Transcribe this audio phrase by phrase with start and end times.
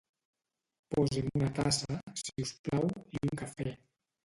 [0.95, 3.79] Posi'm una tassa, si us plau, i un cafè.